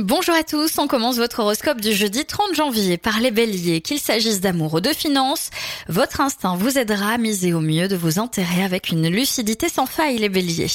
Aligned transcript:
Bonjour 0.00 0.36
à 0.36 0.44
tous, 0.44 0.78
on 0.78 0.86
commence 0.86 1.16
votre 1.16 1.40
horoscope 1.40 1.80
du 1.80 1.92
jeudi 1.92 2.24
30 2.24 2.54
janvier 2.54 2.98
par 2.98 3.18
les 3.18 3.32
béliers. 3.32 3.80
Qu'il 3.80 3.98
s'agisse 3.98 4.40
d'amour 4.40 4.74
ou 4.74 4.80
de 4.80 4.90
finances, 4.90 5.50
votre 5.88 6.20
instinct 6.20 6.54
vous 6.54 6.78
aidera 6.78 7.14
à 7.14 7.18
miser 7.18 7.52
au 7.52 7.58
mieux 7.58 7.88
de 7.88 7.96
vos 7.96 8.20
intérêts 8.20 8.62
avec 8.62 8.90
une 8.90 9.08
lucidité 9.08 9.68
sans 9.68 9.86
faille 9.86 10.18
les 10.18 10.28
béliers. 10.28 10.70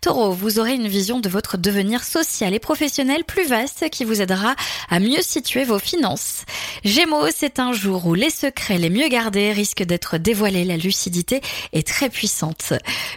Taureau, 0.00 0.32
vous 0.32 0.58
aurez 0.58 0.72
une 0.72 0.88
vision 0.88 1.20
de 1.20 1.28
votre 1.28 1.58
devenir 1.58 2.02
social 2.02 2.54
et 2.54 2.58
professionnel 2.58 3.24
plus 3.24 3.46
vaste 3.46 3.90
qui 3.90 4.06
vous 4.06 4.22
aidera 4.22 4.56
à 4.88 5.00
mieux 5.00 5.20
situer 5.20 5.64
vos 5.64 5.78
finances. 5.78 6.46
Gémeaux, 6.82 7.28
c'est 7.30 7.58
un 7.58 7.74
jour 7.74 8.06
où 8.06 8.14
les 8.14 8.30
secrets 8.30 8.78
les 8.78 8.88
mieux 8.88 9.08
gardés 9.08 9.52
risquent 9.52 9.84
d'être 9.84 10.16
dévoilés, 10.16 10.64
la 10.64 10.78
lucidité 10.78 11.42
est 11.74 11.86
très 11.86 12.08
puissante. 12.08 12.72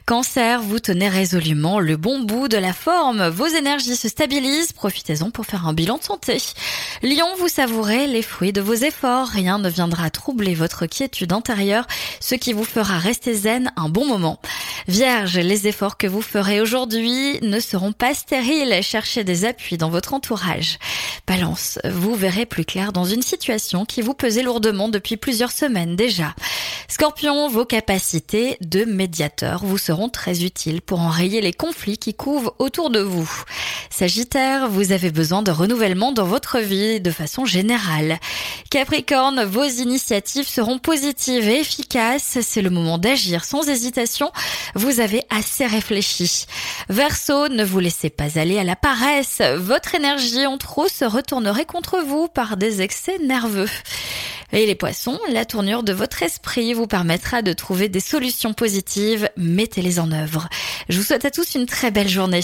Cancer, 0.06 0.62
vous 0.62 0.80
tenez 0.80 1.08
résolument 1.08 1.80
le 1.80 1.96
bon 1.96 2.24
bout 2.24 2.50
de 2.50 2.58
la 2.58 2.74
forme, 2.74 3.30
vos 3.30 3.48
énergies 3.48 3.96
se 3.96 4.10
stabilisent, 4.10 4.74
profitez-en 4.74 5.32
pour 5.32 5.45
faire 5.46 5.68
un 5.68 5.74
bilan 5.74 5.98
de 5.98 6.04
santé. 6.04 6.38
Lion, 7.04 7.28
vous 7.40 7.48
savourez 7.48 8.08
les 8.08 8.22
fruits 8.22 8.54
de 8.54 8.62
vos 8.62 8.74
efforts. 8.74 9.28
Rien 9.28 9.60
ne 9.60 9.70
viendra 9.70 10.10
troubler 10.10 10.56
votre 10.56 10.86
quiétude 10.86 11.32
intérieure, 11.32 11.88
ce 12.20 12.36
qui 12.36 12.52
vous 12.52 12.64
fera 12.64 12.98
rester 12.98 13.34
zen 13.34 13.72
un 13.78 13.90
bon 13.90 14.06
moment. 14.06 14.40
Vierge, 14.88 15.38
les 15.38 15.68
efforts 15.68 15.98
que 15.98 16.08
vous 16.08 16.22
ferez 16.22 16.62
aujourd'hui 16.62 17.40
ne 17.42 17.60
seront 17.60 17.94
pas 17.94 18.14
stériles. 18.14 18.82
Cherchez 18.84 19.24
des 19.24 19.46
appuis 19.46 19.78
dans 19.78 19.90
votre 19.90 20.14
entourage. 20.14 20.78
Balance, 21.28 21.80
vous 21.86 22.16
verrez 22.16 22.46
plus 22.46 22.66
clair 22.66 22.92
dans 22.92 23.06
une 23.06 23.22
situation 23.24 23.86
qui 23.86 24.02
vous 24.02 24.14
pesait 24.14 24.44
lourdement 24.44 24.90
depuis 24.90 25.18
plusieurs 25.18 25.52
semaines 25.52 25.96
déjà. 25.96 26.36
Scorpion, 26.88 27.50
vos 27.50 27.66
capacités 27.66 28.58
de 28.62 28.86
médiateur 28.86 29.66
vous 29.66 29.78
seront 29.78 30.10
très 30.10 30.44
utiles 30.44 30.82
pour 30.82 31.02
enrayer 31.02 31.42
les 31.42 31.54
conflits 31.54 31.98
qui 31.98 32.14
couvent 32.14 32.54
autour 32.60 32.90
de 32.90 33.00
vous. 33.00 33.30
Sagittaire, 33.90 34.68
vous 34.70 34.92
avez 34.92 35.12
besoin 35.12 35.42
de 35.42 35.52
renouvellement 35.52 36.12
dans 36.12 36.26
votre 36.26 36.60
vie 36.60 37.00
de 37.00 37.12
façon 37.12 37.46
générale. 37.46 38.20
Capricorne, 38.70 39.44
vos 39.44 39.64
initiatives 39.64 40.48
seront 40.48 40.80
positives 40.80 41.48
et 41.48 41.60
efficaces. 41.60 42.40
C'est 42.42 42.62
le 42.62 42.70
moment 42.70 42.98
d'agir 42.98 43.46
sans 43.46 43.68
hésitation. 43.68 44.32
Vous 44.76 45.00
avez 45.00 45.24
assez 45.30 45.66
réfléchi. 45.66 46.46
Verseau, 46.90 47.48
ne 47.48 47.64
vous 47.64 47.80
laissez 47.80 48.10
pas 48.10 48.38
aller 48.38 48.60
à 48.60 48.64
la 48.64 48.76
paresse. 48.76 49.42
Votre 49.58 49.96
énergie 49.96 50.46
en 50.46 50.58
trop 50.58 50.88
se 50.88 51.06
retournerait 51.06 51.66
contre 51.66 52.00
vous 52.06 52.28
par 52.28 52.58
des 52.58 52.82
excès 52.82 53.18
nerveux. 53.20 53.70
Et 54.52 54.66
les 54.66 54.76
poissons, 54.76 55.20
la 55.30 55.46
tournure 55.46 55.84
de 55.84 55.94
votre 55.94 56.24
esprit 56.24 56.74
vous 56.74 56.88
permettra 56.88 57.42
de 57.42 57.54
trouver 57.54 57.90
des 57.90 58.00
solutions 58.00 58.54
positives. 58.54 59.30
Mettez-les 59.38 60.00
en 60.00 60.12
œuvre. 60.12 60.50
Je 60.90 60.98
vous 60.98 61.04
souhaite 61.04 61.26
à 61.26 61.32
tous 61.32 61.56
une 61.56 61.66
très 61.66 61.92
belle 61.92 62.10
journée. 62.10 62.44